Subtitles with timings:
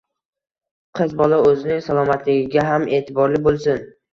[0.99, 3.89] Qiz bola o‘zining salomatligiga ham e’tiborli bo‘lsin.